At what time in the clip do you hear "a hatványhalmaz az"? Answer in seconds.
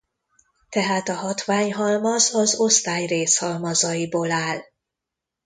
1.09-2.59